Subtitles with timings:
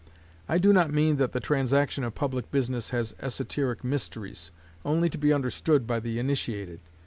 [0.49, 4.49] I do not mean that the transaction of public business has esoteric mysteries,
[4.83, 6.79] only to be understood by the initiated.